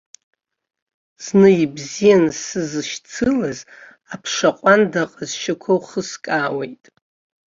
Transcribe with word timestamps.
Зны 1.23 1.49
ибзиан 1.63 2.25
сзышьцылаз 2.39 3.59
аԥша 4.13 4.49
ҟәанда 4.57 5.01
аҟазшьақәа 5.05 5.71
ухыскаауеит. 5.77 6.83